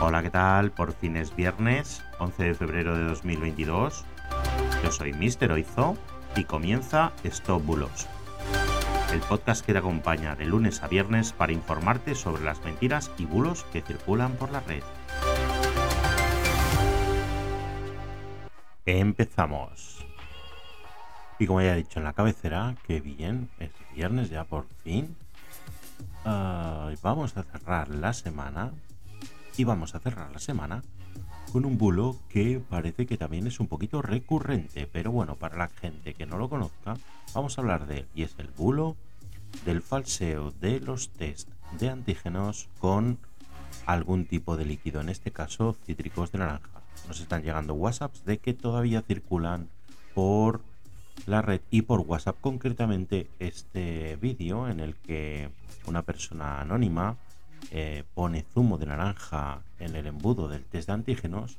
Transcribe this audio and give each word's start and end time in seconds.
Hola, 0.00 0.22
¿qué 0.22 0.30
tal? 0.30 0.70
Por 0.70 0.92
fin 0.92 1.16
es 1.16 1.34
viernes, 1.34 2.04
11 2.20 2.44
de 2.44 2.54
febrero 2.54 2.96
de 2.96 3.02
2022. 3.02 4.04
Yo 4.84 4.92
soy 4.92 5.12
Mister 5.12 5.50
Oizo 5.50 5.96
y 6.36 6.44
comienza 6.44 7.10
Stop 7.24 7.64
Bulos, 7.64 8.06
el 9.12 9.18
podcast 9.18 9.66
que 9.66 9.72
te 9.72 9.80
acompaña 9.80 10.36
de 10.36 10.44
lunes 10.44 10.84
a 10.84 10.86
viernes 10.86 11.32
para 11.32 11.50
informarte 11.50 12.14
sobre 12.14 12.44
las 12.44 12.62
mentiras 12.64 13.10
y 13.18 13.24
bulos 13.24 13.64
que 13.72 13.82
circulan 13.82 14.36
por 14.36 14.52
la 14.52 14.60
red. 14.60 14.84
Empezamos. 18.86 20.06
Y 21.40 21.48
como 21.48 21.60
ya 21.60 21.74
he 21.74 21.78
dicho 21.78 21.98
en 21.98 22.04
la 22.04 22.12
cabecera, 22.12 22.76
que 22.86 23.00
bien, 23.00 23.48
es 23.58 23.70
viernes 23.96 24.30
ya 24.30 24.44
por 24.44 24.64
fin. 24.84 25.16
Ah, 26.24 26.88
vamos 27.02 27.36
a 27.36 27.42
cerrar 27.42 27.88
la 27.88 28.12
semana. 28.12 28.70
Y 29.58 29.64
vamos 29.64 29.96
a 29.96 29.98
cerrar 29.98 30.30
la 30.30 30.38
semana 30.38 30.84
con 31.52 31.64
un 31.64 31.78
bulo 31.78 32.16
que 32.28 32.62
parece 32.70 33.06
que 33.06 33.16
también 33.16 33.48
es 33.48 33.58
un 33.58 33.66
poquito 33.66 34.00
recurrente. 34.00 34.86
Pero 34.86 35.10
bueno, 35.10 35.34
para 35.34 35.56
la 35.56 35.66
gente 35.66 36.14
que 36.14 36.26
no 36.26 36.38
lo 36.38 36.48
conozca, 36.48 36.96
vamos 37.34 37.58
a 37.58 37.62
hablar 37.62 37.88
de 37.88 37.98
él. 37.98 38.06
Y 38.14 38.22
es 38.22 38.36
el 38.38 38.46
bulo 38.56 38.94
del 39.64 39.82
falseo 39.82 40.52
de 40.60 40.78
los 40.78 41.08
test 41.08 41.48
de 41.80 41.90
antígenos 41.90 42.68
con 42.78 43.18
algún 43.84 44.26
tipo 44.26 44.56
de 44.56 44.64
líquido, 44.64 45.00
en 45.00 45.08
este 45.08 45.32
caso 45.32 45.76
cítricos 45.84 46.30
de 46.30 46.38
naranja. 46.38 46.80
Nos 47.08 47.18
están 47.18 47.42
llegando 47.42 47.74
WhatsApps 47.74 48.24
de 48.24 48.38
que 48.38 48.54
todavía 48.54 49.02
circulan 49.02 49.68
por 50.14 50.60
la 51.26 51.42
red 51.42 51.62
y 51.72 51.82
por 51.82 51.98
WhatsApp 52.02 52.36
concretamente 52.40 53.28
este 53.40 54.14
vídeo 54.22 54.68
en 54.68 54.78
el 54.78 54.94
que 54.94 55.50
una 55.84 56.02
persona 56.02 56.60
anónima 56.60 57.16
eh, 57.70 58.04
pone 58.14 58.44
zumo 58.54 58.78
de 58.78 58.86
naranja 58.86 59.62
en 59.78 59.96
el 59.96 60.06
embudo 60.06 60.48
del 60.48 60.64
test 60.64 60.88
de 60.88 60.94
antígenos 60.94 61.58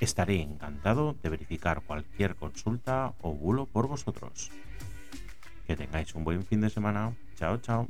Estaré 0.00 0.40
encantado 0.40 1.14
de 1.22 1.28
verificar 1.28 1.82
cualquier 1.82 2.36
consulta 2.36 3.12
o 3.20 3.32
bulo 3.32 3.66
por 3.66 3.88
vosotros. 3.88 4.50
Que 5.66 5.76
tengáis 5.76 6.14
un 6.14 6.24
buen 6.24 6.44
fin 6.44 6.62
de 6.62 6.70
semana. 6.70 7.12
Chao, 7.36 7.58
chao. 7.58 7.88